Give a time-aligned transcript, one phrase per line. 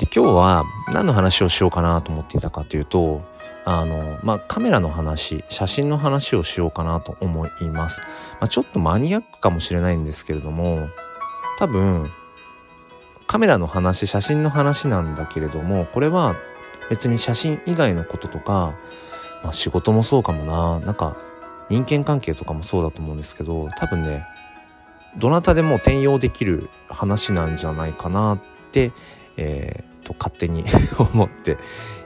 [0.00, 3.20] で今日は何の話をしようかなと思っていたかというと
[3.66, 10.88] あのまあカメラの話写真の話をしようかなと思います、まあ、ちょっとマニアックかもしれないんですけれども
[11.58, 12.10] 多分
[13.26, 16.34] カメラの話写真の話なんだけれどもこれは
[16.88, 18.74] 別に写真以外のこととか、
[19.44, 20.80] まあ、仕事もそうかもな。
[20.80, 21.18] なんか
[21.68, 24.26] 人間関係とかもそうだと思うんですけど多分ね
[25.18, 28.40] どなたでも転用できる話なんじゃないかなっ
[28.72, 28.92] て、
[29.36, 30.64] え、と勝手に
[30.98, 31.58] 思って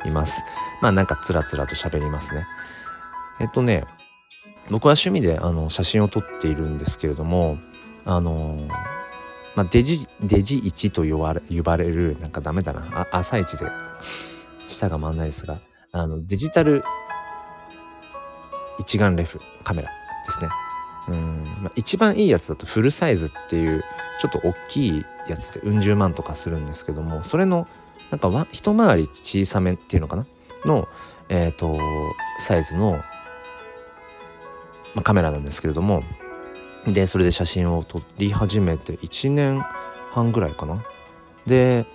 [0.04, 0.44] います。
[0.80, 2.46] まあなんかつらつらと喋りますね。
[3.40, 3.84] えっとね
[4.70, 7.58] 僕は趣味であの写真を撮っているんですけれども
[8.04, 8.68] あの
[9.56, 13.66] まあ、デジデジ1と呼ばれ呼ばれるなんかダメだなあ朝一で
[14.66, 15.60] 舌が回んないですが
[15.92, 16.82] あのデジタル
[18.78, 19.90] 一眼レフカメラ
[20.26, 20.48] ですね
[21.08, 23.84] うん、まあ、一番いいやつだとフルサイズっていう
[24.18, 27.68] ちょっと大きいやつでうん十万とかするんですけどもそれの
[28.14, 30.24] なんか一回り小さめっていうのかな？
[30.64, 30.86] の、
[31.28, 31.76] えっ、ー、と、
[32.38, 33.02] サイズの、
[34.94, 36.04] ま、カメラなんですけれども、
[36.86, 39.64] で、それで写真を撮り始めて1年
[40.12, 40.84] 半ぐらいかな。
[41.44, 41.86] で、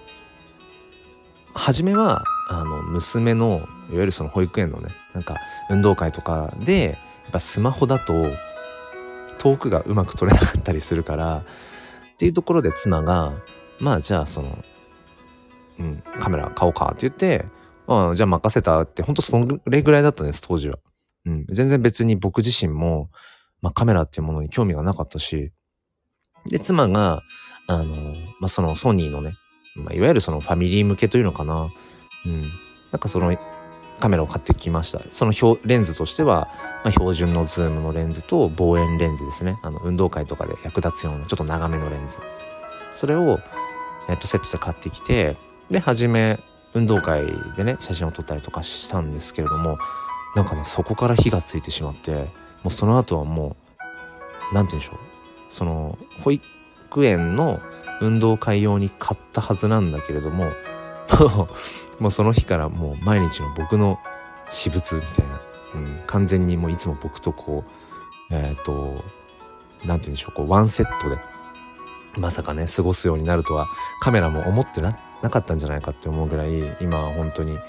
[1.53, 5.37] 初めは、あの、娘の、いわゆるその保育園のね、なんか
[5.69, 8.13] 運動会とかで、やっぱスマホだと
[9.37, 13.33] 遠くがうまく撮れなかったりするから、っていうところで妻が、
[13.79, 14.57] まあじゃあその
[15.79, 17.45] うん、カメラ買おうかって言って、
[17.87, 20.77] あじゃあ任せたって、ほんとそれぐらいだったんです、当時は。
[21.25, 23.09] うん、全然別に僕自身も、
[23.61, 25.51] まあ、カメラっていうものに興味がなかったし、
[26.45, 27.21] で、妻が、
[27.67, 27.95] あの、
[28.39, 29.33] まあ、そのソニーのね、
[29.75, 31.69] まあ、いわゆるそのファミリー向けというのかな。
[32.25, 32.41] うん。
[32.91, 33.35] なんかその
[33.99, 35.01] カメラを買ってきました。
[35.11, 36.49] その表レンズとしては、
[36.83, 39.59] まあ、標準のズームのレンズと望遠レンズですね。
[39.61, 42.19] あの、運動会とかで役立つようなちょっと長めのレンズ。
[42.91, 43.39] それを、
[44.07, 45.37] えっと、セットで買ってきて、
[45.71, 46.39] で初め
[46.73, 47.25] 運動会
[47.57, 49.77] でね写真を撮ったりとかしたんですけれども
[50.35, 52.11] なんかねそこから火がついてしまって
[52.63, 53.55] もうその後はも
[54.51, 54.99] う何て言うんでしょう。
[55.49, 57.59] その保育園の
[58.01, 60.51] 運動会用に買ったはずなんだけれども
[61.99, 63.99] もうその日からもう毎日の僕の
[64.47, 65.41] 私物みたいな、
[65.73, 67.63] うん、完全にもういつも僕とこ
[68.29, 69.03] うえっ、ー、と
[69.83, 71.19] 何て言うんでしょうこうワンセットで
[72.17, 73.67] まさかね過ごすようになるとは
[74.01, 77.61] カメラも思ってななかったんじゃないかって思うぐらい今は本当に、ま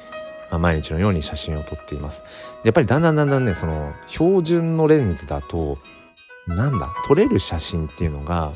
[0.53, 2.23] あ、毎日のように写真を撮っています。
[2.63, 5.79] でやっぱりだんだんだんだんねその標準のレンズだと
[6.47, 8.53] なんだ撮れる写真っていうのが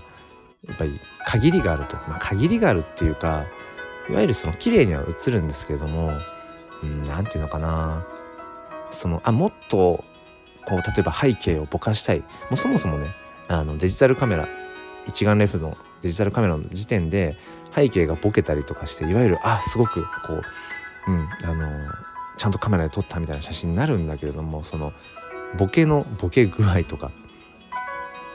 [0.67, 3.45] やっぱり限りがあると、まあ、限りがあるっていうか
[4.09, 6.13] いわゆるその綺麗には映るんですけれども
[7.07, 8.07] 何、ん、て言うのかな。
[8.91, 10.05] そのあもっと
[10.67, 12.21] こう例えば背景をぼかしたい。
[12.21, 13.15] もうそもそもね
[13.49, 14.49] あのデジタルカメラ
[15.07, 17.37] 一眼レフのデジタルカメラの時点で
[17.75, 20.35] 背景がボケたりとかしていわゆるあすごくこ
[21.09, 21.69] ううんあの
[22.37, 24.93] ちゃんとカメラで撮ったみたいな写真になるんだけれどもその
[25.57, 27.13] ボケのボケ具合とか。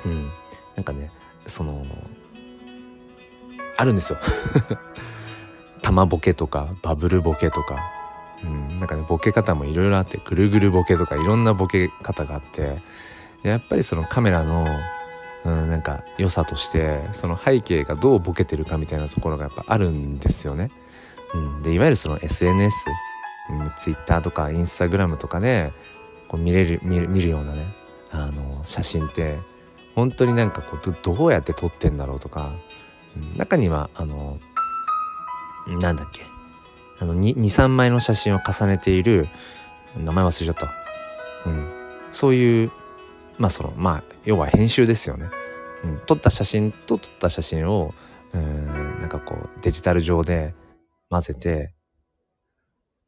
[0.05, 0.31] うん。
[0.75, 1.11] なんかね
[1.45, 1.85] その
[3.75, 4.19] あるんですよ。
[5.81, 7.79] 玉ボケとかバブルボケとか、
[8.43, 12.81] うん、なんかねボケ方もいろいろあってぐるぐるボケとかいろんなボケ方があって。
[13.43, 14.67] やっぱりそのカメラの
[15.45, 20.71] うん、なんか良さとしてその背景がどうボケてるかみたいなところがやっぱあるんですよね。
[21.33, 22.87] うん、でいわゆるその SNS、
[23.51, 25.71] うん、Twitter とか Instagram とかで
[26.27, 27.73] こう見れる見るようなね
[28.11, 29.39] あの写真って
[29.95, 32.53] 本当になんかこうどうやって撮ってんだろうとか、
[33.15, 34.39] うん、中にはあの
[35.67, 36.23] なんだっけ
[36.99, 39.27] あの23枚の写真を重ねている
[39.97, 40.73] 名前忘れちゃった、
[41.45, 41.71] うん、
[42.11, 42.71] そういう
[43.39, 45.29] まあそのまあ要は編集ですよね。
[45.83, 47.93] うん、撮った写真と撮った写真を
[48.33, 50.53] うんなんかこうデジタル上で
[51.09, 51.73] 混ぜて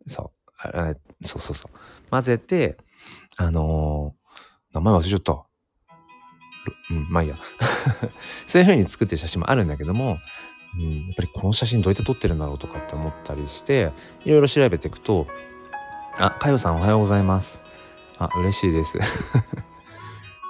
[0.08, 0.32] そ
[0.64, 2.78] うあそうそうそう混ぜて
[3.38, 5.46] あのー、名前忘れちゃった。
[6.92, 7.36] うん、まあいいや。
[8.46, 10.20] そういう風に作ってる写真もあるんだけども、
[10.78, 13.92] うん、やっぱりこの写真どうやって撮ってるんだろうとかって思ったりして、
[14.24, 15.28] いろいろ調べていくと、
[16.20, 17.62] あ、かよさんおはようございます。
[18.18, 19.00] あ、嬉しいです。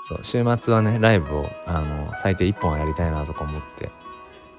[0.02, 3.90] そう週末はねライブをあの最低1本はやりたいなとか思って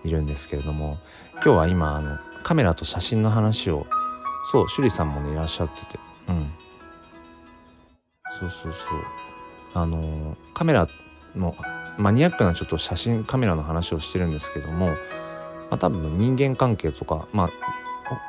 [0.04, 0.98] いるんですけれども
[1.34, 3.86] 今日は今あのカメラと写真の話を
[4.44, 5.98] そう趣里さんもねいらっしゃってて
[6.28, 6.52] うん
[8.38, 8.92] そうそうそう
[9.74, 10.86] あのカメラ
[11.36, 11.54] の
[11.98, 14.96] マニアックなちょっと写真カメラの話をしてるんですけども、ま
[15.70, 17.50] あ、多分人間関係とかまあ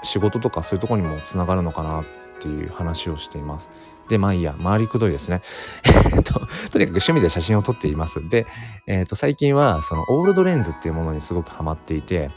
[0.03, 2.05] 仕事とかそういうとこにもつながるのかなっ
[2.39, 3.69] ていう話をしています。
[4.13, 5.41] で、まあいいや、回りくどいですね。
[6.15, 8.27] えっと、とにかく趣味で写真を撮っています。
[8.29, 8.45] で、
[8.87, 12.29] えっ、ー、と、最近はそのオールドレンズっていうものにすごくハマっていて、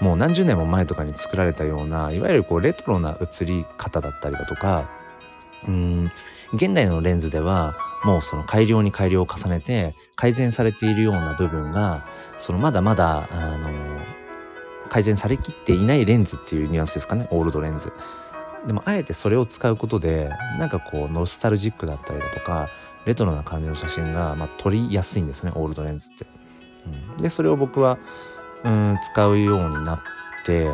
[0.00, 4.90] もう何十年も前とかに作られたようないわゆるこうレトロな映り方だったりだとか
[5.68, 6.10] うん
[6.52, 13.70] 現代のレンズではもうその改良に改良を重ねて改善されているような部分がそのまだまだあの
[14.88, 17.92] 改善されきっていないレンズっていうニュアンスですかねオールドレンズ。
[18.66, 22.68] でもあえてそれを使うことでなんかこうノスタルジックだったりだとか
[23.04, 26.26] レトロな感じの写真が、まあ、撮りやすいんですねオールドレンズって。
[26.86, 27.98] うん、でそれを僕は
[28.62, 30.00] うん使うようになっ
[30.44, 30.70] て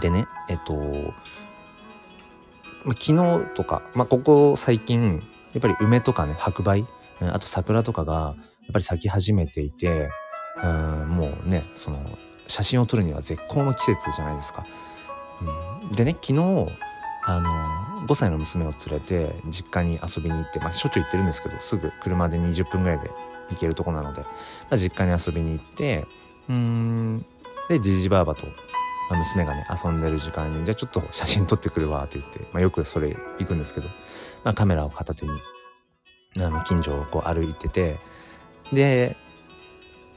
[0.00, 0.74] でねえっと、
[2.84, 6.84] まあ、昨日とか、まあ、ここ最近やっぱり梅とかね白梅
[7.20, 10.10] うんあと桜とかがやっぱり咲き始めていて
[10.62, 14.66] うんもうねその写真を撮るには絶好の季節じゃないですか。
[15.92, 16.68] でね昨日
[17.26, 23.10] あの5歳の娘を連れて実家に遊びに行って、まあ、しょっちゅう行ってるんですけどすぐ車で20分ぐらいで
[23.50, 24.28] 行けるとこなので、ま
[24.72, 26.06] あ、実家に遊びに行って
[26.48, 27.26] うん。
[27.68, 28.46] でじじばあばと、
[29.10, 33.88] 娘がね遊んでる時間にじゃあちょっと写真撮ってくるわって言って、まあ、よくそれ行くんですけど、
[34.44, 35.32] まあ、カメラを片手に
[36.38, 37.98] あの近所をこう歩いてて
[38.72, 39.16] で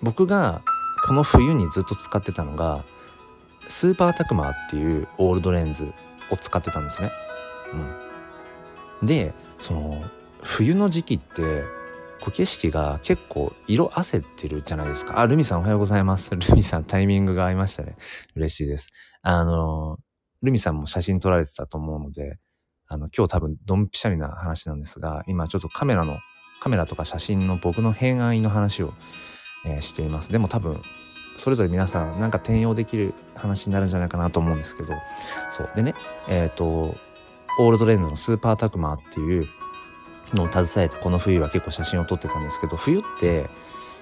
[0.01, 0.61] 僕が
[1.05, 2.85] この冬にずっと使ってたのが
[3.67, 5.91] スーパータクマーっていうオールドレンズ
[6.31, 7.11] を使ってたんですね。
[9.01, 10.03] うん、でその
[10.41, 11.63] 冬の時期って
[12.19, 15.19] こう景色が結構色あせてるじゃないですか。
[15.19, 16.31] あ、ルミさんおはようございます。
[16.35, 17.95] ルミさんタイミングが合いましたね。
[18.35, 18.91] 嬉しいです。
[19.21, 19.97] あの、
[20.41, 22.39] ルミさんも写真撮られてたと思うので、
[22.87, 26.19] あの、今日多分ドンピシャリな話なんですが、今ちょっとカメラの、
[26.61, 28.93] カメラとか写真の僕の偏愛の話を、
[29.65, 30.31] えー、しています。
[30.31, 30.81] でも多分
[31.37, 34.93] それぞれ皆さんなんか転用できる話になるんじゃないかなと思うんですけど。
[35.49, 35.69] そう。
[35.75, 35.93] でね
[36.27, 36.95] えっ、ー、と
[37.59, 39.47] オールドレンズのスーパータクマーっていう
[40.33, 43.49] のを携えてこの冬は結構写真を撮ってたんですけど冬って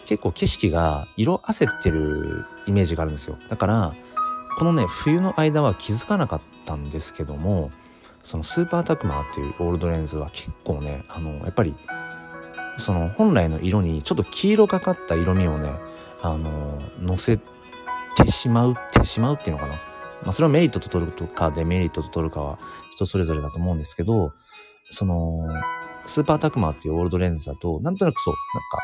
[0.05, 3.37] 結構景色が色あせてるイメージがあるんですよ。
[3.49, 3.95] だから
[4.57, 7.71] このね冬の間は気づかなかったんですけども
[8.21, 11.75] そのスーパータクマーっていうオールドレンズは結構ねあのやっぱり
[12.77, 15.71] その本来の色にちょっと黄色がかった色味をね
[16.25, 17.37] あの乗せ
[18.15, 19.75] てしまうってしまうっていうのかな。
[20.23, 22.57] まあそれはメリットと取るとかデメリットと取るかは
[22.91, 24.31] 人それぞれだと思うんですけど、
[24.89, 25.47] その、
[26.05, 28.79] スーパータクマっていうオールドレンズだと、なんとなくそう、なんか、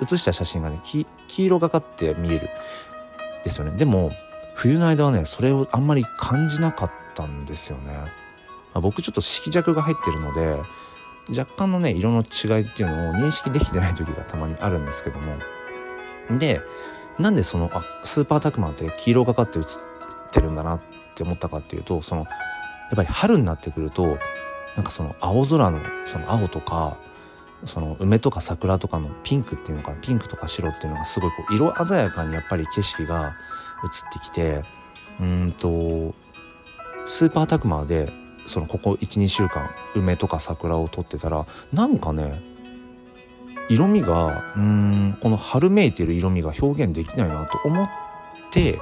[0.00, 2.48] 写した写真がね、黄色がかって見える。
[3.44, 3.72] ですよね。
[3.76, 4.12] でも、
[4.54, 7.92] 冬の間はね、それをあんまり感じなかったんですよね。
[7.94, 8.08] ま
[8.74, 10.58] あ、僕ちょっと色弱が入ってるので、
[11.28, 15.36] 若干のね、色の違いっていうのを認識できてない時がたまにあるんですけども、
[16.30, 16.60] で
[17.18, 19.64] なんでそのあスーパータクマンって黄色がかって映っ
[20.30, 20.80] てるんだなっ
[21.14, 22.28] て思ったかっていうとそのや
[22.94, 24.18] っぱり春になってくると
[24.76, 26.98] なんかその青空のその青とか
[27.64, 33.36] その梅とか桜とかのピンクっていうのかピンクとか白っていうのがすごいこう色鮮やかにやっぱり景色が
[33.84, 34.62] 映ってきて
[35.20, 36.14] うんと
[37.06, 38.12] スーパータクマーで
[38.46, 42.42] そのここ12週間梅とか桜を撮ってたらなんかね
[43.72, 45.18] 色味がうん。
[45.20, 47.88] この春めいてる色味が表現できないなと思っ
[48.50, 48.80] て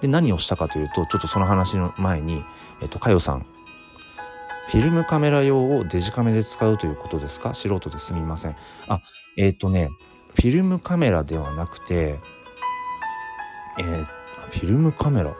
[0.00, 2.42] で何をしたかというとちょっとその話の前に
[2.80, 3.46] えっとかよさん。
[4.68, 7.54] フィルムカメラ用をデジカメで使うということですか？
[7.54, 8.56] 素人ですみません。
[8.86, 9.00] あ
[9.36, 9.90] えっ、とね
[10.34, 12.20] フィルムカメラではなくて
[13.78, 15.34] えー、フィルムカメラ？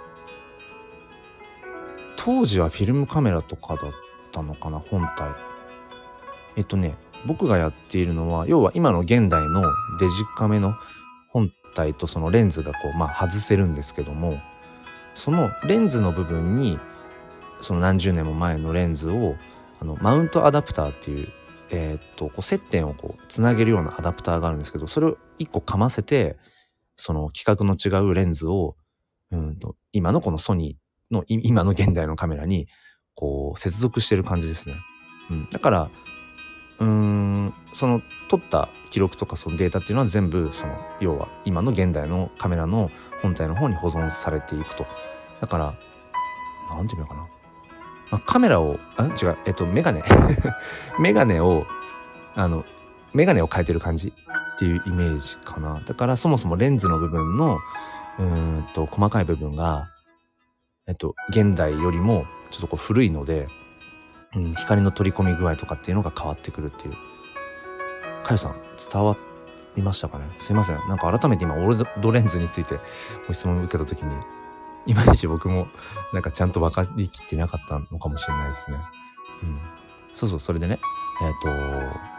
[2.17, 3.93] 当時はフィルムカメラとかだっ
[4.33, 5.31] たのかな本体。
[6.57, 9.63] えっとね僕がやっているのは要は今の現代の
[9.99, 10.75] デジカメの
[11.29, 14.41] 本体とそのレンズがこうまあ外せるんですけども
[15.15, 16.79] そのレンズの部分に
[17.61, 19.37] その何十年も前のレンズを
[19.81, 21.29] あのマウントアダプターっていう
[21.71, 26.37] えー、っとこう接点をこうつなげるようなアダプターがあるんですけどそれを一個かませて
[26.97, 28.77] その規格の違うレンズを
[29.31, 32.67] うんと今のこのソニーの今の現代のカメラに
[33.15, 34.77] こう接続してる感じですね。
[35.31, 35.91] うん、だから
[36.81, 42.91] うんその撮った記録とかそのデータっていうのは全部その要は今の現代のカメラの
[43.23, 44.87] 本体の方に保存されていくと。
[45.41, 45.75] だから
[46.71, 47.21] 何て言うのかな、
[48.11, 50.03] まあ、カメラをあ違うえっとメガネ。
[50.99, 51.67] メガネを
[52.35, 52.65] あの
[53.13, 54.09] メガネを変えてる感じ
[54.55, 55.81] っていうイメージかな。
[55.85, 57.59] だからそもそもレンズの部分の
[58.19, 59.91] うんと細かい部分が
[60.87, 63.49] えっと現代よりもちょっとこう古いので
[64.37, 66.95] うん、光の取り込み具合とかっていうのが変わってくるっていう。
[68.23, 68.57] かよさん、
[68.93, 69.17] 伝わ
[69.77, 70.25] りましたかね？
[70.37, 70.77] すいません。
[70.89, 72.79] なんか改めて今、オールドレンズについて
[73.27, 74.15] ご質問を受けた時に、
[74.87, 75.69] いまいち僕も
[76.13, 78.79] なんかちゃんと分かりきってなかったのかもしれないですね。
[79.43, 79.61] うん。
[80.13, 80.81] そうそう、それでね、
[81.23, 82.11] えっ、ー、と、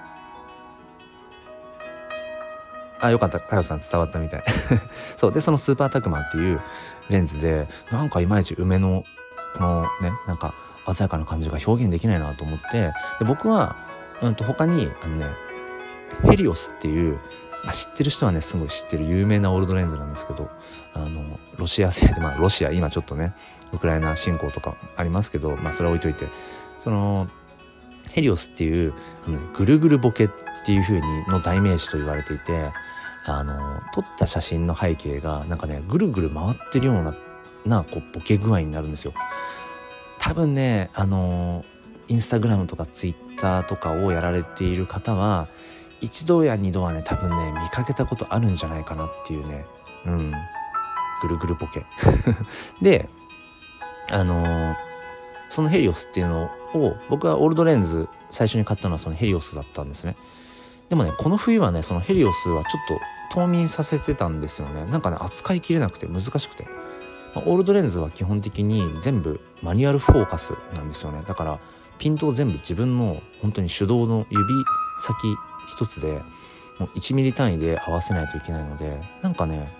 [3.02, 4.44] あよかったかよさん伝わったみたい
[5.18, 6.62] そうでそのスーパータクマっていう
[7.10, 9.04] レンズでなんかいまいち梅の
[9.56, 10.54] このねなんか
[10.86, 13.76] 鮮やかな感じが表現できないなと思ってで僕は、
[14.22, 15.26] うん、と他にあのね
[16.24, 17.20] ヘリオスっていう、
[17.64, 20.50] まあ、知ってる人はねすごい知ってる有名なオールドレンズなんですけど
[20.94, 23.34] あのロシア製でまあロシア今ちょっとね
[23.72, 26.32] ウクライナ侵攻とかありますけどまあそれは置いといて
[26.78, 27.28] その
[28.12, 28.94] ヘリオスっていう
[29.26, 30.30] あの、ね、ぐるぐるボケっ
[30.66, 32.72] ていう風にの代名詞と言われていて
[33.26, 37.16] あの撮った写真の背景がなんかねぐるぐる回ってるような
[37.66, 39.14] なこうボケ具合になるんですよ。
[40.22, 41.66] 多分ねあの
[42.08, 45.48] インスタグラムとかツイッターとかをやられている方は
[46.00, 49.66] 一度や二度はね多分ね見かけたことあるんじゃないかなっていうね。
[50.06, 50.32] うん。
[51.24, 51.86] ぐるぐるボケ。
[52.82, 53.10] で
[54.12, 54.76] あの
[55.50, 60.16] そのヘリオスっていうのを僕はオールドレンズ最初に買ったのはそのヘリオスだったんですね。
[60.90, 63.00] でもねこの冬はねそのヘリオスはちょっと
[63.34, 64.86] 冬眠させてたんですよね。
[64.86, 66.68] なんかね扱いきれなくて難しくて。
[67.36, 71.60] オールドレンズは基本的に全部マニュアルフォーカスなんですよねだから
[71.98, 74.44] ピントを全部自分の本当に手動の指
[74.98, 75.36] 先
[75.68, 76.22] 一つで
[76.80, 79.72] もう1ミリ単位で合わせないといけないのでなんかね、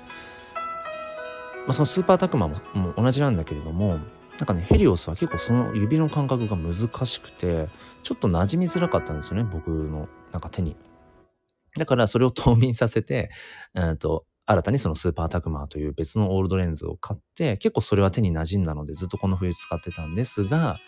[1.66, 4.00] まあ、そのスーパータクマもも同じなんだけれども
[4.38, 6.74] なんかねヘリオスは結構その指の感覚が難
[7.06, 7.68] しくて
[8.04, 10.76] ちょっと馴染みづらかったんですよね僕のなんか手に。
[11.78, 13.30] だからそれを冬眠させて、
[13.76, 20.80] えーと新たにそのスーパータクマーという別のオールドレンズを買って結構それは手に馴染んだのでずっとこの冬使ってたんですが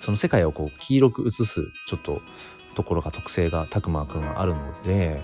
[0.00, 2.20] その世界をこう黄色く映すちょっと
[2.74, 5.22] ところが特性がタクマーくんはあるので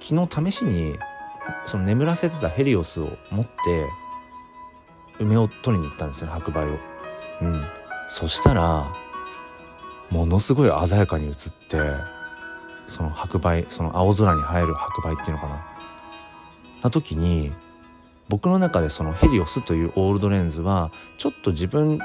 [0.00, 0.98] 昨日試しに
[1.64, 3.50] その眠らせてたヘリオスを持って
[5.18, 6.78] 梅を取りに行ったんですね白梅を。
[7.42, 7.64] うん、
[8.06, 8.92] そしたら
[10.10, 11.32] ものすごい鮮やかに映っ
[11.68, 11.78] て
[12.86, 15.71] その白梅その青空に映える白梅っていうのかな
[16.82, 17.52] な時に
[18.28, 21.98] 僕の中でそのヘリオスというオールドレンズはちょっと自分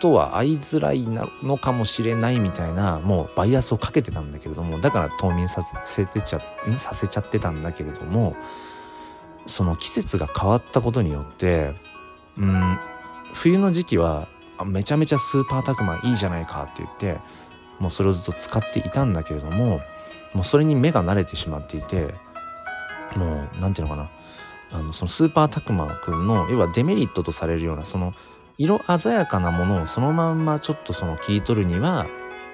[0.00, 6.40] とは合いづらいのかもしれないみたいなもうバイアスをかけてたんだけれどもだから冬眠させてちゃ
[6.78, 8.34] させちゃってたんだけれども
[9.46, 11.74] その季節が変わったことによって
[12.38, 12.78] うん
[13.34, 14.26] 冬の時期は
[14.64, 17.20] めちゃめちゃスーパータクマンいいじゃないかって言って
[17.78, 19.80] もうそれをずっと使っていたんだけれども
[20.34, 22.14] もうそれに目が慣れてしまっていて
[23.16, 24.10] もう何て言うのかな。
[24.72, 28.14] あのそのスーパータクマくんの要はデメリットとされるようなその
[28.56, 32.06] 色鮮やかなものをそのまんまちょっとその切り取るには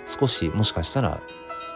[0.07, 1.21] 少しもしかしたら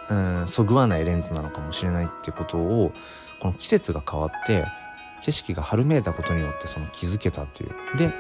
[0.09, 2.93] うんそぐわないレンズなのかもしれないってことを
[3.39, 4.65] この季節が変わって
[5.23, 7.97] 景色が春めいたことによってその気づけたという。
[7.97, 8.13] で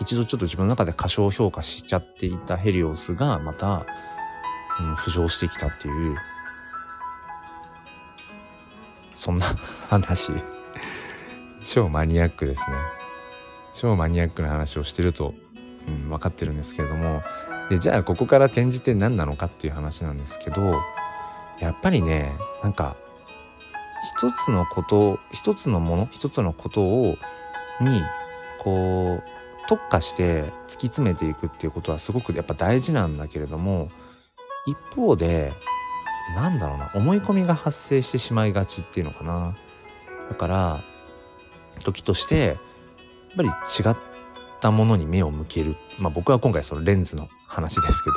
[0.00, 3.84] 一度ちょっと自分の中で過小評価しちゃっていたヘリオスがまた、
[4.80, 6.16] うん、浮上してきたっていう
[9.14, 9.46] そんな
[9.88, 10.32] 話。
[11.62, 12.76] 超マニアックですね。
[13.72, 15.34] 超マニアックな話をしてると、
[15.86, 17.22] うん、分かってるんですけれども。
[17.70, 20.74] でじゃあここから転じて何なのかっていう話なんですけど
[21.60, 22.32] やっぱりね
[22.64, 22.96] なんか
[24.18, 27.16] 一つのこと一つのもの一つのことを
[27.80, 28.02] に
[28.58, 33.88] こう特化して突き詰めていくっていうことはすごくやっぱ大事なんだけれども
[34.66, 35.52] 一方で
[36.34, 39.56] なんだろうな思い込みが発生してしまいがちっていうのかな
[40.28, 40.84] だから
[41.84, 42.56] 時としてやっ
[43.36, 43.52] ぱり違
[43.90, 43.96] っ
[44.60, 48.10] たものに目を向けるまあ僕は今回そのレンズの話ですけ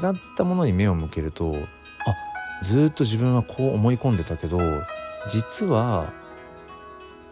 [0.00, 4.60] ど違ったものに目を向けるとあずっと自分はこう思い込んでたけど
[5.28, 6.12] 実は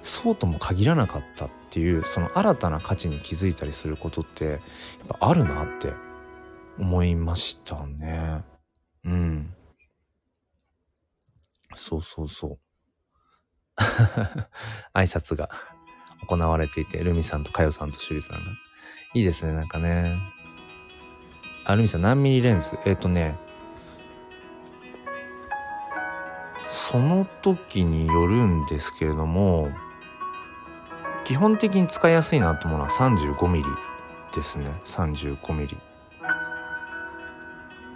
[0.03, 4.61] そうとも限らなかったっていうその新たな価値に気づいたりすることってやっ
[5.09, 5.93] ぱあるなって
[6.79, 8.43] 思いましたね。
[9.05, 9.55] うん。
[11.75, 12.59] そうそうそう。
[14.95, 15.49] 挨拶が
[16.27, 18.51] 行われていて、ルミさんとかよさんとシュリさんが。
[19.15, 20.17] いいですね、なんかね。
[21.65, 22.79] あ、ルミさん何ミリレンズ？
[22.85, 23.37] えっ、ー、とね、
[26.69, 29.71] その時によるんですけれども、
[31.25, 33.65] 基本的に使いやすいなと思うのは35ミリ
[34.35, 34.81] ですね。
[34.85, 35.77] 35ミリ。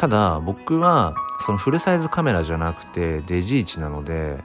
[0.04, 4.44] ただ僕はそのフルサイズカメラじゃなくてデジーチなので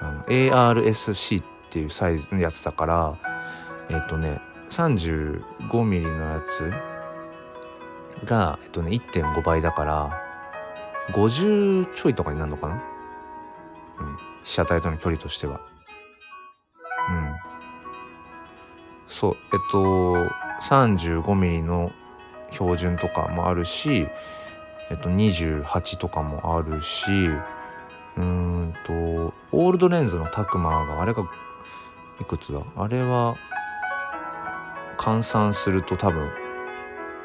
[0.00, 3.16] あの ARS-C っていうサイズのやつだから
[3.88, 4.40] えっ、ー、とね
[4.70, 6.72] 35mm のやつ
[8.24, 10.20] がえっとね1.5倍だから
[11.12, 12.74] 50ちょいとかになるのかな？
[12.74, 12.78] う
[14.02, 14.16] ん。
[14.42, 15.60] 被写体との距離としては。
[17.10, 17.36] うん。
[19.06, 19.36] そう。
[19.52, 20.28] えっと
[20.68, 21.92] 35mm の
[22.50, 24.08] 標準とかもあるし
[24.90, 27.28] えっと、28とかもあるし
[28.16, 31.28] うんとオールドレンズのタクマがあれが
[32.20, 32.60] いくつだ？
[32.76, 33.36] あれは
[34.98, 36.30] 換算すると多分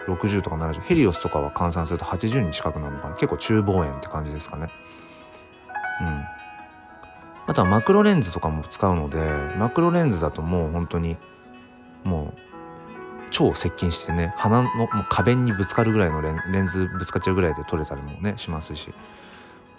[0.07, 3.13] 60とか70ヘリオスとかは換算すると80に近くなるのかな？
[3.15, 4.69] 結構中望遠って感じですかね。
[6.01, 6.23] うん。
[7.45, 9.19] あとはマクロレンズとかも使うので
[9.57, 11.17] マクロレンズだともう本当に
[12.03, 12.48] もう
[13.31, 18.93] 超接近してね鼻のもう壁にぶつかるぐらいのレンズぶつかっちゃうぐらいで撮れたりもねしますし。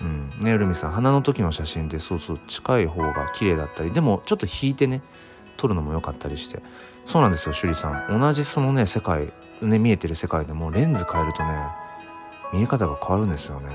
[0.00, 0.30] うん。
[0.40, 3.92] ねルミさん鼻の時の写真でそうそう近い方が綺麗だったり。
[3.92, 5.02] でもちょっと引いてね
[5.56, 6.62] 撮るのも良かったりして。
[7.04, 8.18] そうなんですよ趣里さん。
[8.20, 11.52] 同じそのね世界ね見えてる世界でもレンズ変えるとね
[12.52, 13.68] 見え方が変わるんですよね。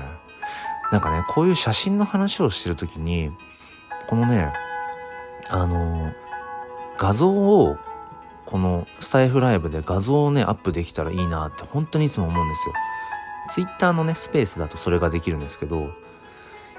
[0.90, 3.30] なんかねこういう写真の話をしてる時に
[4.08, 4.52] このね
[5.48, 6.12] あの
[6.98, 7.76] 画像を
[8.46, 12.74] このスタイフライブで画像をねアップできたらいいなって本当にいつも思うんですよ。
[13.48, 15.90] ツイッターのねスペースだとそれができるんですけど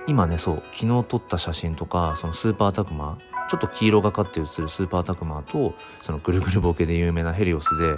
[0.08, 3.18] 今ねそう昨日撮った写真とかそのスーパータクマ
[3.50, 7.96] ちょっと黄色がかって写るスーパータクマとそのぐるぐるボケで有名なヘリオスで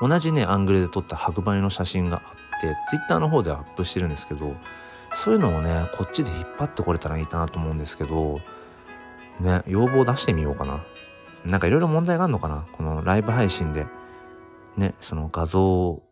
[0.00, 4.54] 同じねアングルで撮った白バイの写真があってツイッターの方でアップしてるんですけど
[5.12, 8.40] そういうのをねこっちで引っ張ってこれたらいいかなと思うんですけど
[9.40, 10.84] ね要望出してみようかな
[11.44, 12.66] なんかいろいろ問題があるのかな？
[12.72, 13.86] このライブ配信で。
[14.76, 16.02] ねその画像を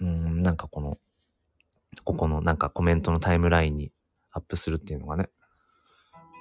[0.00, 0.98] うんなんかこの
[2.04, 3.90] ここのなんかコメントのタイムラインに
[4.30, 5.30] アップするっていうのがね。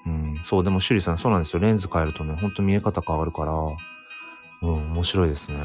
[0.06, 1.60] うんそうでも趣里さんそうなんですよ。
[1.60, 5.58] レンズ変えるとねほんと見え方変わるからうん面白いですね。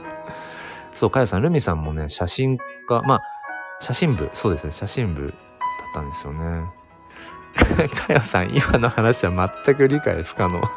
[0.94, 2.56] そうかやさんルミさんもね写真
[2.88, 3.20] 家まあ
[3.80, 5.34] 写真部そうですね写真部だっ
[5.92, 6.64] たんですよね。
[8.06, 10.60] かよさん今の話は全く理解不可能。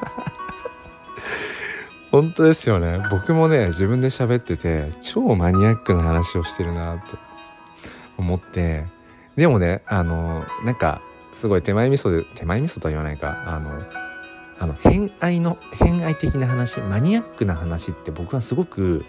[2.11, 3.01] 本当ですよね。
[3.09, 7.17] 僕もね自分で喋ってて超マニアックな話をしてるなと
[8.17, 8.87] 思って。
[9.35, 11.01] でもねあのなんか
[11.33, 13.43] すごい手前味噌で手前味噌とは言わないか。
[13.47, 13.83] あの
[14.59, 19.03] あの偏愛の偏愛的な話マニアックな話って僕はすごく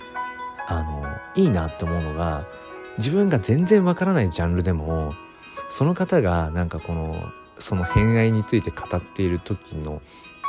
[0.67, 1.05] あの
[1.37, 2.47] いいなって思うのが
[2.99, 5.15] 自分が全然わからないジャンルでも
[5.69, 10.03] その方がなんかこのその偏愛について語っている時の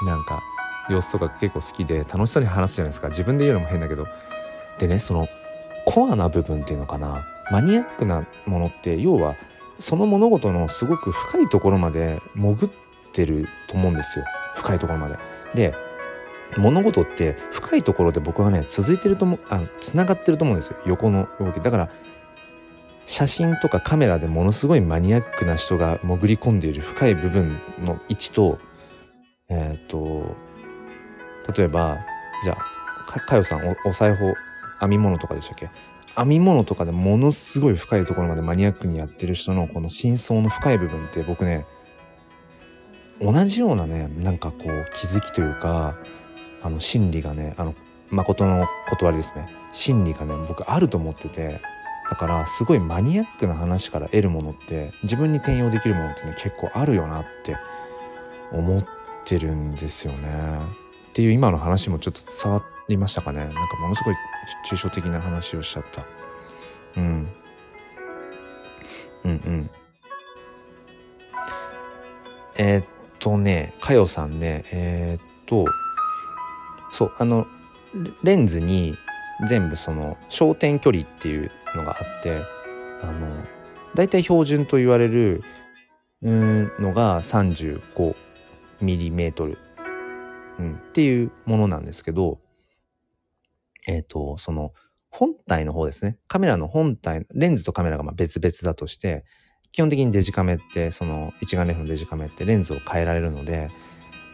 [0.05, 0.41] なんか
[0.89, 3.09] 様子とか結構好きで楽しそうに話すじゃないですか。
[3.09, 4.07] 自分で言うのも変だけど。
[4.77, 5.27] でねその
[5.85, 7.25] コアな部分っていうのかな。
[7.51, 9.35] マニアックなものって要は
[9.77, 12.69] その物事のすごく深いところまで潜っ
[13.11, 14.25] てると思うんですよ。
[14.55, 15.17] 深いところまで。
[15.53, 15.75] で
[16.57, 20.77] 物事って深いところで僕はね続いてると思うあの繋がってると思うんですよ。
[20.85, 21.59] 横の動き。
[21.61, 21.89] だから
[23.05, 28.59] 写真とかカメラでものすごいマニアックな人が潜り込んでいる深い部分の位置と
[29.47, 30.35] えっ、と
[31.55, 31.99] 例えば
[32.43, 34.33] じゃあかかよさんおお裁縫
[34.79, 35.69] 編み物とかでしたっけ？
[36.17, 41.65] 編み物とかでものすごい深いところまでマニアックにやってる人のこの真相の深い部分って僕ね
[43.21, 45.95] 同じようなねなんかこう気づきというか
[46.63, 47.75] あの心理がねあの
[48.09, 49.47] 誠の断りですね。
[49.71, 51.61] 心理がね僕あると思ってて。
[52.09, 57.57] だからすごいマニアックな話から得るものって自分に転用できるものってね結構あるよなって
[58.51, 58.85] 思っ
[59.25, 60.59] てるんですよね。
[61.09, 64.15] っていう今の話もちょっと伝わりましたかねなんかものすごい
[64.69, 66.05] 抽象的な話をしちゃった。
[66.97, 67.27] うん。
[69.23, 69.69] うんうん。
[72.57, 72.85] えー、っ
[73.19, 75.65] とねかよさんねえー、っと
[76.91, 77.47] そうあの
[78.23, 78.95] レンズに
[79.47, 82.41] 全部その焦点距離っていうのがあって
[83.01, 83.27] あの
[83.95, 85.43] 大体標準と言われる
[86.21, 88.15] うんのが35
[88.81, 89.57] ミリメートル、
[90.59, 92.39] うん、っていうものなんですけど
[93.87, 94.73] えっ、とその
[95.09, 96.17] 本体の方ですね。
[96.27, 99.23] カメラの本体レンズとカメラがま別々だとして
[99.71, 103.69] 基本的にデジカメってその一眼レフのデジカメってレンズを変えられるので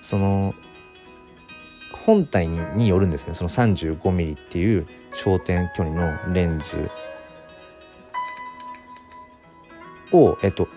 [0.01, 0.55] その
[2.05, 3.33] 本体にによるんですね。
[3.33, 6.89] その 35mm っていう焦点距離のレンズ
[10.11, 10.67] をえっと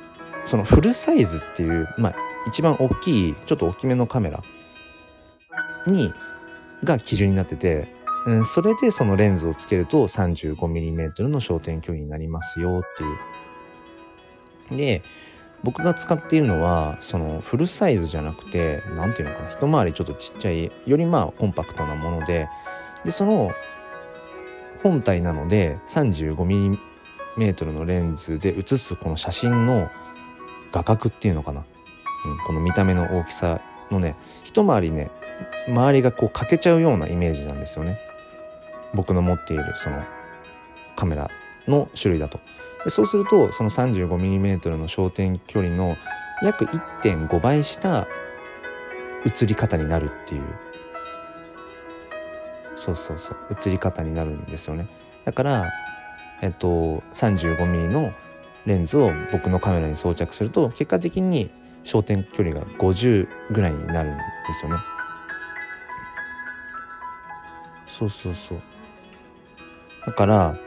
[0.44, 2.16] そのフルサイズっていうまあ
[2.46, 4.42] 一番大きいちょっと大きめのカメラ
[5.86, 6.12] に
[6.82, 7.88] が基準になってて、
[8.26, 13.02] うん、それでそのレンズをつけると 35mm の焦点距離になりますよって
[14.72, 14.78] いう。
[14.78, 15.02] で
[15.62, 22.48] 僕が使っているのはそのフルサイズじゃなくて何ていうのかな一回りちょっとちっちゃいよりまあコンパクトなもので
[23.02, 23.50] でその
[24.82, 26.78] 本体なので 35mm
[27.38, 29.90] のレンズで写すこの写真の
[30.72, 31.64] 画角っていうのかな、
[32.26, 35.10] うん、この見た目の大きさのね一回りね
[35.68, 37.98] 周りがこう欠けちゃうようなイメージなんですよね。
[38.94, 40.02] 僕の持っているその
[40.94, 41.30] カメラ
[41.66, 42.38] の種類だと。
[42.84, 45.96] でそうするとその 35mm の焦点距離の
[46.42, 48.06] 約1.5倍した
[49.24, 50.42] 映り方になるっていう。
[52.76, 54.88] そうそうそう映り方になるんですよね。
[55.24, 55.72] だから
[56.42, 58.12] えっと 35mm の
[58.66, 61.50] レンズを僕のカメラに装着すると結果的に
[61.84, 64.78] 焦点距離が50ぐらいになるんですよね。
[67.86, 68.60] そうそうそう。
[70.06, 70.58] だから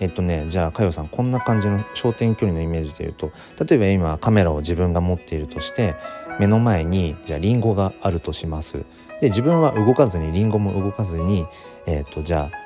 [0.00, 3.32] えっとねじゃあ佳代さんこんな感じの焦点距離のイメージで言うと
[3.64, 5.94] 例えば今カメラを自分が持っているとして
[6.40, 8.84] 目の前にじゃあリンゴがあるとします。
[9.20, 11.46] で自分は動かずにリンゴも動かずに
[11.86, 12.61] えっとじゃあ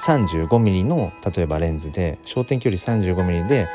[0.00, 3.68] 35mm の例えばレンズで焦点距離 35mm で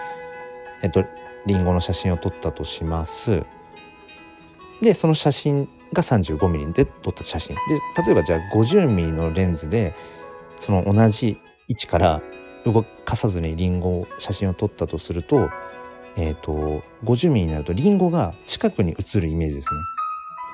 [0.81, 1.03] えっと
[1.45, 3.43] リンゴの写真を撮ったとします
[4.81, 7.61] でその写真が 35mm で撮った写真で
[8.05, 9.95] 例えばじゃあ 50mm のレンズで
[10.59, 12.21] その同じ位置から
[12.65, 15.49] 動かさずにリンゴを写真を撮ったとすると,、
[16.15, 19.79] えーと、50ミリになるとリンゴが近くに映るイメージですね。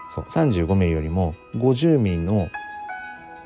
[0.10, 2.50] そう35ミリよりも50ミリの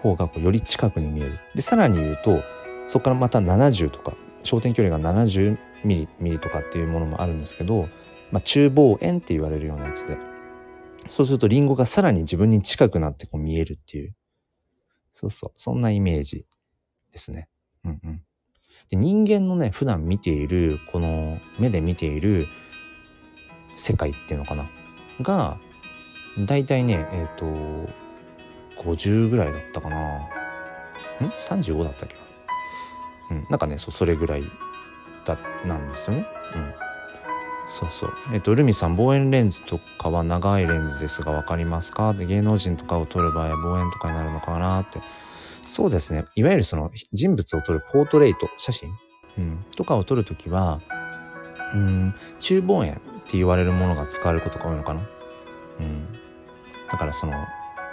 [0.04, 1.40] 方がこうより近くに見える。
[1.56, 2.44] でさらに言うと
[2.86, 4.14] そこからまた70とか
[4.44, 7.88] 焦点距離が70ミリミリとかっていうものもあるんですけど、
[8.32, 10.18] まあ、中望遠って言われるようなやつで。
[11.10, 14.16] そうするとリンゴがさらに自分に近くなってこう見えるっていう。
[15.12, 15.52] そうそう。
[15.56, 16.46] そんなイメージ
[17.12, 17.50] ですね。
[17.84, 18.22] うんうん。
[18.90, 22.48] で人間のね普段見ているこの目で見ている
[23.76, 24.70] 世界っていうのかな？
[25.22, 25.58] が
[26.46, 28.03] 大体ねえっ、ー、と
[28.84, 29.98] 50ぐらいだったかな。
[29.98, 30.30] ん
[31.40, 32.16] ？35だったっけ？
[32.16, 32.22] な
[33.32, 33.48] うん。
[33.50, 34.44] なんかねそそれぐらい
[35.26, 36.28] だなんですよね。
[36.56, 36.74] うん。
[37.68, 38.14] そうそう。
[38.34, 42.14] えっ、とルミさん望遠レンズとかは長いレンズですが分かりますか？
[42.14, 45.02] で芸能人とかを撮る場合は望遠とかになるのかなって。
[45.64, 46.26] そうですね。
[46.36, 48.94] いわゆるその人物を撮るポートレート、写真、
[49.38, 50.82] うん、とかを撮るときは、
[51.74, 55.02] うん、中望遠って言われるものが使われることが多いのかな？
[55.80, 56.08] うん。
[56.92, 57.34] だからその、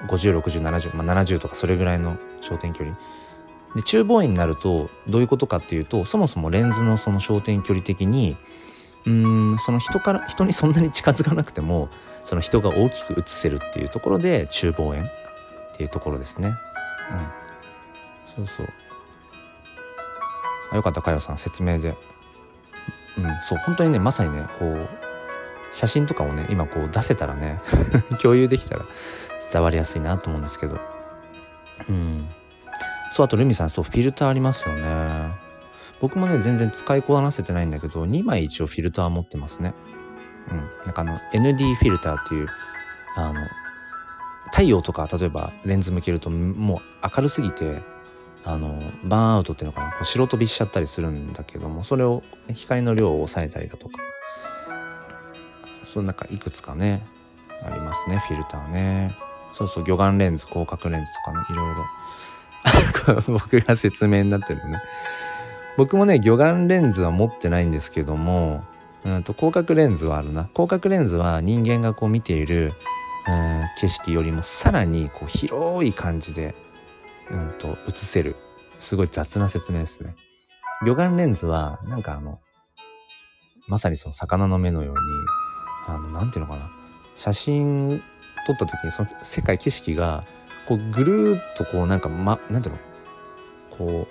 [0.09, 2.97] 50、60、70、まあ、70とかそれぐらいの焦点距離。
[3.75, 8.37] で、中望遠になるとどういうことかっていうと、そもそもレンズのその焦点距離的に、
[9.07, 11.89] うんその人から人にそんなに近づかなくても
[12.23, 15.07] その人が大きく映せるっていうところで中望遠っ
[15.75, 16.49] ていうところですね。
[16.49, 16.57] うん、
[18.27, 18.69] そうそう
[20.73, 21.97] あよかったかよさん説明で
[23.17, 24.89] うんそう本当にねまさにねこう
[25.71, 27.61] 写真とかをね今こう出せたらね
[28.21, 28.85] 共有できたら
[29.53, 30.79] 伝わりやすいなと思うんですけど。
[31.89, 32.29] うん。
[33.11, 35.33] そうあとルミさんそうフィルターありますよね。
[36.01, 39.75] 僕もね全然使いこなせてないんだけど2枚一応フィルター持ってますね。
[40.51, 40.59] うん。
[40.85, 42.49] なんかあの ND フィルターっていう
[43.17, 43.41] あの
[44.53, 46.79] 太陽とか例えばレンズ向けるともう
[47.17, 47.83] 明るすぎて
[48.45, 49.91] あのバーンアウトっていうのかな？
[49.93, 52.23] こう白飛びしちゃったりするんだけどもそれを
[52.55, 54.01] 光の量を抑えたりだとか。
[55.83, 57.05] そうなんかいくつかね
[57.65, 59.17] ありますねフィルターね
[59.53, 61.85] そうそう魚眼レンズ広角レンズとかねいろいろ。
[63.27, 64.83] 僕が説明になってるのね。
[65.77, 68.65] 僕もね魚眼レンズは持ってないんですけども
[69.05, 70.49] うんと広角レンズはあるな。
[70.53, 72.73] 広角レンズは人間がこう見ている、
[73.27, 76.55] うん、景色よりもさらにこう広い感じで
[77.31, 78.37] うんと映せる。
[78.79, 80.17] すごい雑な説明ですね。
[80.85, 82.41] 魚眼レンズはなんかあの
[83.69, 85.01] まさにその魚の目のように
[85.87, 86.71] あのなんていうのかな。
[87.17, 88.03] 写真
[88.47, 90.25] 撮った時にその世界景色が
[90.67, 92.81] こうぐるっとこうなんかまなんていうの？
[93.71, 94.09] こ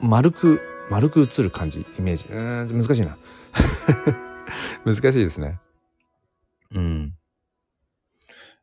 [0.00, 2.26] う丸く丸く映る感じイメージ。
[2.28, 3.16] うん難しいな。
[4.84, 5.58] 難しいですね。
[6.72, 7.14] うん。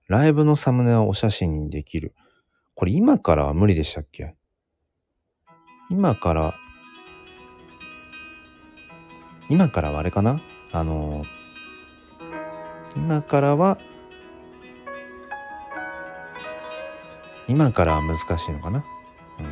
[0.08, 2.14] ライブのサムネはお写真にできる。
[2.76, 4.36] これ今からは無理でしたっけ？
[5.90, 6.54] 今から、
[9.50, 10.42] 今からはあれかな？
[10.72, 11.26] あの、
[12.96, 13.78] 今からは、
[17.48, 18.86] 今からは難しいのかな？
[19.40, 19.46] うん。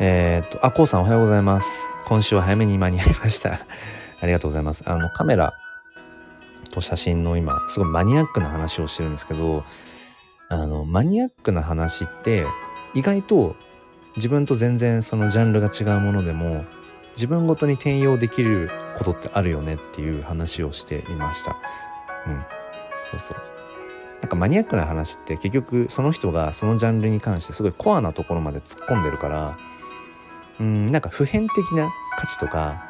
[0.00, 1.68] えー、っと、あ、こうさんおはようございます。
[2.06, 3.60] 今週は早めに間に合いました。
[4.20, 4.82] ありがとうございます。
[4.86, 5.54] あの、カメラ
[6.70, 9.64] と写真の今、すごいマニアックな話をしてるんですけど、
[10.48, 12.44] あのマニアックな話って
[12.92, 13.56] 意外と
[14.16, 16.66] 自分と全然そのジャンルが違うものでも
[17.12, 21.56] 自分ごとに転用できることってあるよねっていう話をしていました。
[22.26, 22.44] うん、
[23.00, 23.51] そうそう。
[24.22, 29.58] なんかマニアックな話って結局その人がそのジャンルに関してすごいコアなところまで突っ込んでるから
[30.60, 32.84] うんなんか普遍的な価値とか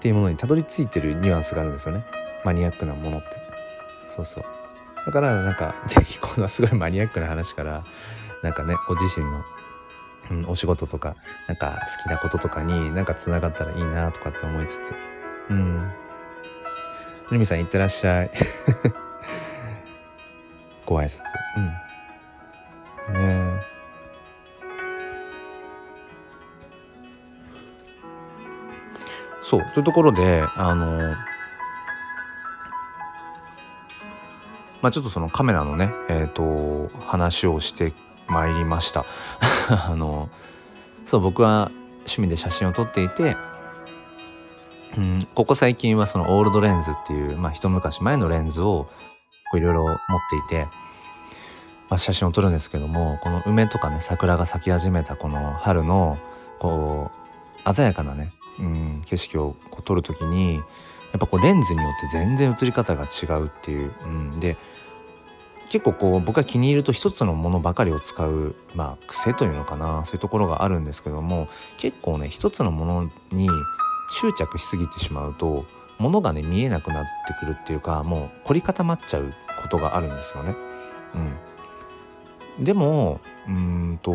[0.00, 2.04] っていうものにたどり着いてるニュアンスがあるんですよね。
[2.42, 3.36] マニアックなものって。
[4.06, 4.44] そうそう。
[5.04, 7.84] だからなんか是非 このすごいマニアックな話から
[8.42, 9.44] なんかねご自身の
[10.30, 11.16] うん、お仕事とか
[11.48, 14.94] なんか好きなこととかになんかつながったらいいなとかって思いつつ。
[15.50, 15.90] うん。
[17.32, 18.30] ルミさんいってらっしゃい。
[20.90, 21.20] ご挨拶。
[23.08, 23.14] うん。
[23.14, 23.62] ね
[29.40, 31.14] そうというところであの
[34.82, 37.92] まあちょっとそのカメラのねえっ、ー、と話をして
[38.28, 39.06] まいりました。
[39.70, 40.28] あの
[41.04, 43.36] そう僕は趣味で写真を撮っていて
[44.96, 48.90] うん、ここ最近はそのオールドレンズっていう、まあ、一昔前のレンズを
[49.56, 49.98] いろいろ持っ
[50.30, 50.64] ていて、
[51.88, 56.18] まあ、写真を撮るんですけどもこの梅とかね桜が咲き始めたこの春の
[56.58, 57.10] こ
[57.66, 60.60] う鮮やかなね、うん、景色をこう撮る時にや
[61.16, 64.56] っぱこうレンズによって全然映り方が違うっていう、うん、で
[65.68, 73.48] 結構こう僕が気に入ると一つのものばかりを使うまあ癖というのかなそういうところがあるんですけども結構ね一つのものに
[74.10, 75.64] 執着しすぎてしまうと
[76.00, 79.32] 物がね見えなくなってくるっていうかもう凝り固まっちゃう
[79.62, 80.56] ことがあるんですよね。
[82.58, 84.14] うん、でもうんと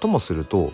[0.00, 0.72] ともすると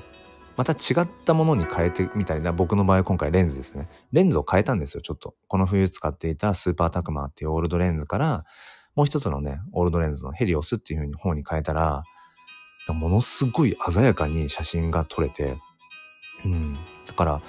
[0.56, 3.88] また違ったものに変えてみたりな僕の場合今回レンズですね。
[4.12, 5.34] レンズを変えたんですよちょっと。
[5.48, 8.44] この冬使っていたスーパータクマっていうオールドレンズから
[8.94, 12.04] もう一つのねオールドレンズのヘリオスっていう風に方に変えたら
[12.88, 15.56] ものすごい鮮やかに写真が撮れて
[16.44, 16.78] うん。
[17.06, 17.42] だから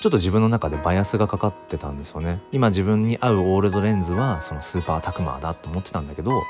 [0.00, 2.40] ちょっと自分の中でバイアスがかかってたんですよね。
[2.52, 6.42] 今自分に合うオールドレンズはそのスーパータクマーだと思ってたんだけど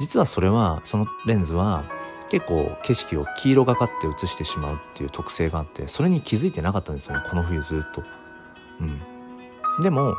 [0.00, 1.84] 実はそれはそのレンズは
[2.30, 8.02] 結構景色を黄色がかって映してしまうっていう特性があってそれに気づいてなかったんですよねこの冬ずっと。
[8.80, 9.00] うん、
[9.80, 10.14] でも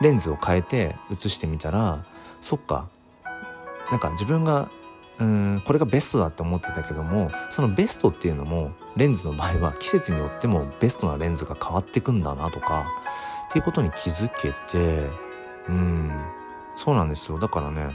[0.00, 2.04] レンズを変えて映してみたら
[2.40, 2.88] そっか。
[3.90, 4.70] なんか自分が
[5.18, 12.86] うんこれがベストだって思ってたけどもそのベストっていうのもレンズの場合は季節によってもベストなレンズが変わってくんだなとか
[13.48, 15.10] っていうことに気づけて
[15.68, 16.10] うん。
[16.76, 17.38] そうなんですよ。
[17.38, 17.90] だからね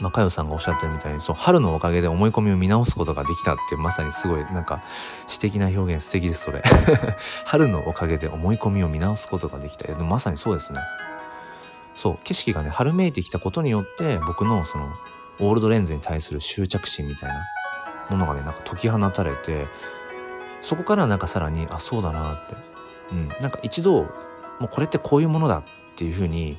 [0.00, 4.82] まあ、かよさんがおっしゃってるみたいにそう春のおかげで思い込みを見直すことができたってまさにすごいなんか
[5.26, 6.62] 詩的な表現素敵ですそれ。
[7.46, 9.86] 春のおかげで思い込みを見直すことができた。
[9.86, 10.80] でもまさにそうですね。
[11.94, 14.92] そう景色がね春めいてきたことによって僕のその
[15.40, 17.40] オールドレンズに対する執着心みたいな
[18.10, 19.66] ものがねなんか解き放たれて
[20.60, 22.56] そこからなんかさらにあそうだなって、
[23.12, 24.02] うん、なんか一度
[24.58, 25.64] もうこれってこういうものだっ
[25.96, 26.58] ていうふうに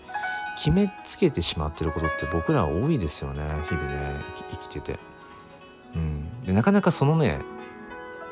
[0.57, 3.43] 決めつけてしまってることって僕らは多いですよね。
[3.69, 4.99] 日々ね生きてて。
[5.95, 7.41] うん、でなかなかそのね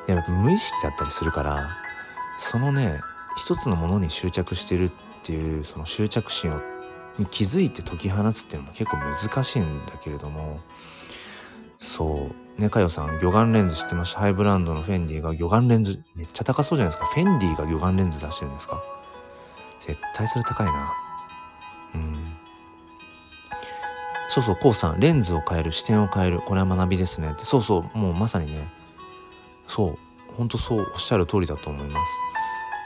[0.07, 1.69] やっぱ無意識だったりするから
[2.37, 2.99] そのね
[3.37, 4.91] 一つのものに執着してるっ
[5.23, 6.61] ていうその執着心を
[7.17, 10.59] に気づいて解き放つっていうのも結構難しいんだけれども
[11.77, 12.44] そう。
[12.57, 17.05] ねかよさん魚眼レンズ知ってましたハイブランドのフェンディが魚眼レンズめっちゃ高そうじゃないですか。
[17.07, 18.81] フェンディが魚眼レンズ出してるんですか？
[19.79, 20.93] 絶対それ高いな。
[21.95, 22.37] うん。
[24.29, 26.39] そうそうこうさんレンズを変える視点を変える。
[26.41, 27.31] これは学びですね。
[27.31, 27.45] って。
[27.45, 28.71] そうそうもうまさにね。
[29.67, 29.97] そう。
[30.37, 30.79] ほんとそう。
[30.79, 32.11] おっしゃる通りだと思います。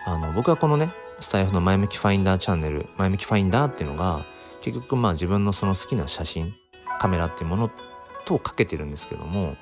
[0.05, 4.25] あの僕はこのねスタイフの前向きファインダーチャンネル前向きファインダーっていうのが
[4.61, 6.53] 結局まあ自分のその好きな写真
[6.99, 7.69] カメラっていうもの
[8.25, 9.55] とかけてるんですけども、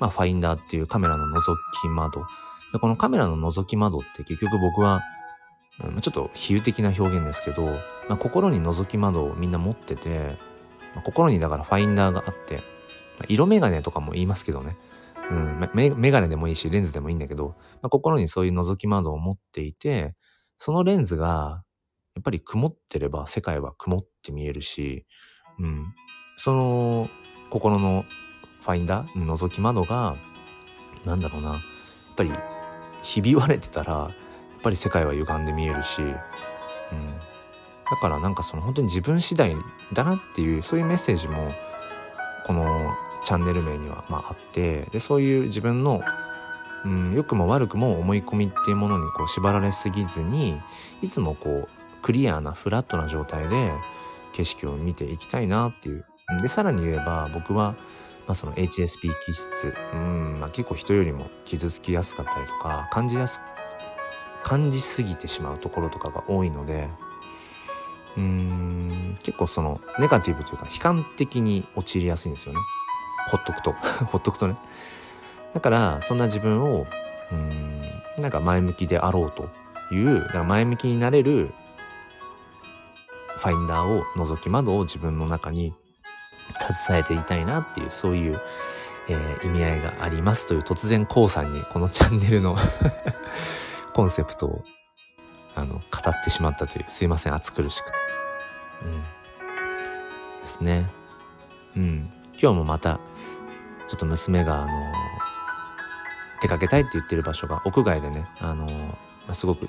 [0.00, 1.40] まあ、ファインダーっていうカメラの覗
[1.82, 2.24] き窓。
[2.72, 5.02] でこのカメラの覗き窓って結局僕は、
[5.84, 7.62] うん、ちょっと比喩的な表現ですけど、
[8.08, 10.36] まあ、心に覗き窓をみんな持ってて、
[10.94, 12.60] まあ、心にだからファインダーがあって、ま
[13.22, 14.76] あ、色眼鏡とかも言いますけどね。
[15.30, 20.14] うん、メガネでもいいしレンズでもいいんだけど、まあ、心にそういう覗き窓を持っていて
[20.58, 21.62] そのレンズが
[22.14, 25.06] やっぱり曇ってれば世界は曇って見えるし、
[25.58, 25.94] うん、
[26.36, 27.08] その
[27.54, 28.04] 心の
[28.62, 30.16] ファインダー覗き窓が
[31.04, 31.50] なんだろうな。
[31.50, 31.60] やっ
[32.16, 32.32] ぱり
[33.02, 34.08] ひび割れてたらや
[34.58, 36.16] っぱり世界は歪んで見えるし、うん、だ
[38.00, 39.54] からなんかその本当に自分次第
[39.92, 41.52] だなっていうそういうメッセージも
[42.44, 42.92] この
[43.24, 46.02] チャンネル名にはまああってでそういう自分の
[46.84, 50.60] うん、良くも悪くも思い込みっていうものにこう縛られすぎずに
[51.00, 51.68] いつもこう
[52.02, 53.72] クリアなフラットな状態で
[54.32, 56.04] 景色を見ていきたいなっていう
[56.40, 57.72] でさらに言えば僕は、
[58.26, 63.40] まあ、その HSP 気質うん、まあ、結構人よりも傷つきやすかったりとか感じやす
[64.42, 66.88] 感じすぎてしまうところとかが多いので
[68.16, 72.60] うん結構そのネガティブというか悲観的に陥りやすいんですよね。
[73.26, 73.72] ほっとくと。
[74.06, 74.56] ほっとくとね。
[75.52, 76.86] だからそんな自分を
[77.32, 77.82] うん
[78.20, 79.48] なんか前向きであろうと
[79.92, 81.52] いうだから前向きになれる
[83.36, 85.74] ファインダーを覗き窓を自分の中に
[86.72, 88.40] 携えていたいなっていうそういう、
[89.08, 92.56] えー、意味合いがありますという突然 k o さんにこのチャンネルの
[93.94, 94.64] コンセプトを
[95.54, 95.80] あの語
[96.10, 97.96] ってしまったというすいません暑苦しくて。
[98.82, 99.00] うん、
[100.40, 100.90] ですね。
[101.76, 103.00] うん、今日もまた
[103.86, 104.72] ちょっと娘があの
[106.40, 108.66] 出かけたいって言ってる場所が屋外でねあの、
[109.26, 109.68] ま、すごく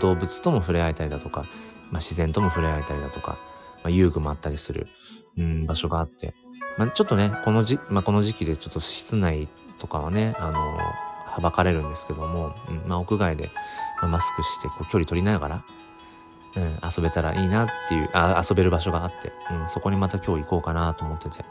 [0.00, 1.48] 動物とも触れ合えたりだとか、まあ、
[1.96, 3.38] 自然とも触れ合えたりだとか、
[3.86, 4.88] まあ、遊具もあったりする、
[5.38, 6.34] うん、場所があって、
[6.76, 13.50] まあ、ちょっとねこのじ、まあ、この時期でちょっと室内とかはねあのはばかれるんですけども、うんまあ、屋外で、
[14.02, 15.64] まあ、マスクしてこう距離取りながら、
[16.56, 21.44] うん、遊べたらいいなっていうあ遊べる場所があって、うん、そこにまた今日行こうかなと思ってて。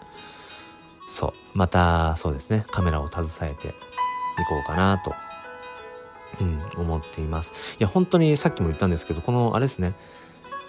[1.07, 1.33] そう。
[1.57, 2.65] またそうですね。
[2.71, 5.13] カメラを携えて行こうかなと、
[6.41, 7.77] うん、思っています。
[7.79, 9.93] いや本当にさっきも言ったんですけどこのあれですね。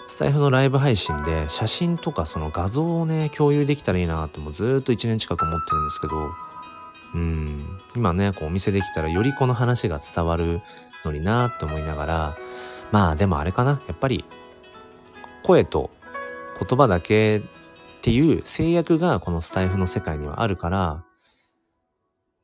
[0.08, 6.14] スタイフのライブ配信で写真とかその画像をね共有できたらいいなともずっと1年近く思ってるんですけど
[7.14, 7.80] うん。
[7.96, 10.60] 今ねこうお見せできたらよりこの話が伝わる
[11.04, 12.38] のになって思いながら
[12.92, 13.82] まあでもあれかな。
[13.88, 14.24] やっぱり
[15.42, 15.90] 声と
[16.60, 17.42] 言葉だけっ
[18.00, 21.04] ていう制約がこのスタイフの世界にはあるから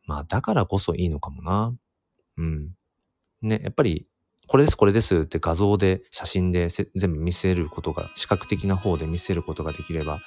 [0.06, 1.74] まあだからこそいいのかもな。
[2.38, 2.70] うん。
[3.40, 4.06] ねやっぱり
[4.52, 10.20] これですこれですって画像で写真で全部見せることが視覚的な方で見せることができれば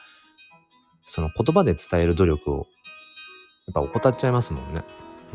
[1.06, 2.66] その言葉で伝える努力を
[3.68, 4.84] やっぱ怠っちゃいますもんね。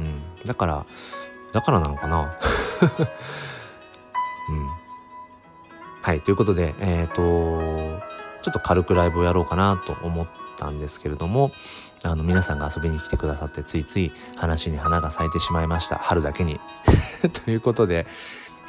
[0.01, 0.21] うん。
[0.45, 0.87] だから、
[1.53, 2.37] だからなのかな。
[4.51, 4.67] うん。
[6.03, 6.21] はい。
[6.21, 8.03] ということで、えっ、ー、と、
[8.43, 11.53] ちょっと軽くライブをやろうかなと思ったんですけれども、
[12.03, 15.97] あの、皆さんが遊びに来てくださってついつい話に花が咲いてしまいました。
[15.97, 16.61] 春だけに。
[17.45, 18.07] ということで、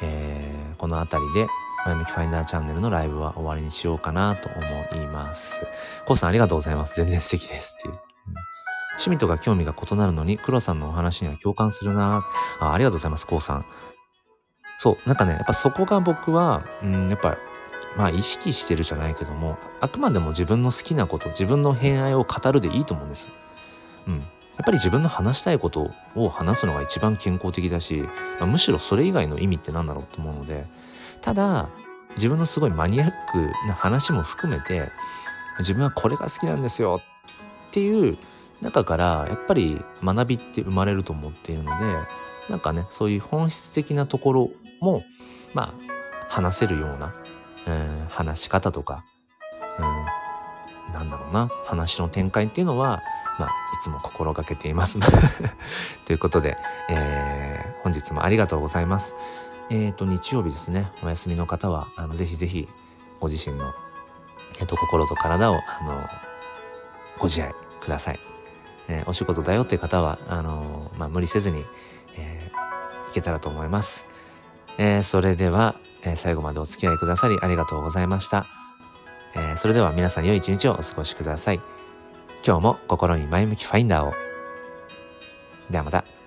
[0.02, 1.46] えー、この辺りで
[1.84, 5.62] 前向きファインダーチャンネルのライブは終わりにしようかなと思います。
[6.06, 6.96] コウさんありがとうございます。
[6.96, 7.94] 全然素敵ですっていう。
[7.94, 8.34] うん、
[8.92, 12.24] 趣味とか興味が異なるのに、黒さんのお話には共感するな
[12.60, 13.66] あありがとうございます、コウさん。
[14.78, 17.36] そう、なんかね、やっぱそこが僕は、うん、やっぱ、
[17.96, 23.30] まあ意識してるじゃないけども、あくまでも自分の好きなこと、自分の偏愛を語るでいいと思うんです。
[24.06, 24.24] うん。
[24.56, 28.02] やっぱり自分の話したいことを話すのが一番健康的だし、
[28.38, 30.66] まあ、むしろそれ以外の意味って何だろうと思うので
[31.20, 31.70] ただ
[32.16, 34.90] 自分のすごいマニアックな話も含めて
[35.58, 37.00] 自分はこれが好きなんですよ
[37.68, 38.18] っていう
[38.60, 41.96] 中からやっぱり学びって生まれると思っているので
[42.48, 45.04] なんかねそういう本質的なところも
[45.54, 45.74] まあ
[46.28, 47.14] 話せるような、
[47.66, 49.04] うん、話し方とか、
[49.78, 53.02] うん、なんだろうな話の展開っていうのは
[53.38, 54.98] まあ、いつも心がけています
[56.04, 56.56] ということで、
[56.90, 59.14] えー、本日もありがとうございます。
[59.70, 62.68] えっ、ー、と、日曜日ですね、お休みの方は、あのぜひぜひ、
[63.20, 63.72] ご自身の、
[64.58, 66.06] えっ、ー、と、心と体を、あの、
[67.18, 68.20] ご自愛ください。
[68.88, 71.64] え、お仕事だよっていう方は、あのまあ、無理せずに、
[72.16, 72.50] え、
[73.10, 74.06] いけたらと思います。
[74.78, 78.46] え、それでは、え、最後までお付き合いくださりありがとうございました。
[79.34, 81.60] え、それでは皆さん良い一日をお過ごしください。
[82.44, 84.12] 今日も心に前向きファインダーを。
[85.70, 86.21] ではまた。